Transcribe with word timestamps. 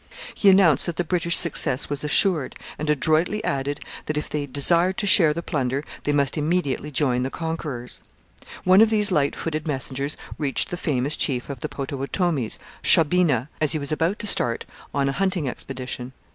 He 0.33 0.49
announced 0.49 0.87
that 0.87 1.07
British 1.07 1.37
success 1.37 1.87
was 1.87 2.03
assured, 2.03 2.55
and 2.79 2.89
adroitly 2.89 3.43
added 3.43 3.81
that, 4.07 4.17
if 4.17 4.31
they 4.31 4.47
desired 4.47 4.97
to 4.97 5.05
share 5.05 5.31
the 5.31 5.43
plunder, 5.43 5.83
they 6.05 6.11
must 6.11 6.39
immediately 6.39 6.89
join 6.89 7.21
the 7.21 7.29
conquerors. 7.29 8.01
One 8.63 8.81
of 8.81 8.89
these 8.89 9.11
light 9.11 9.35
footed 9.35 9.67
messengers 9.67 10.17
reached 10.39 10.71
the 10.71 10.75
famous 10.75 11.15
chief 11.15 11.51
of 11.51 11.59
the 11.59 11.69
Potawatomis, 11.69 12.57
Shaubena, 12.81 13.47
as 13.61 13.73
he 13.73 13.77
was 13.77 13.91
about 13.91 14.17
to 14.17 14.25
start 14.25 14.65
on 14.91 15.07
a 15.07 15.11
hunting 15.13 15.47
expedition. 15.47 16.13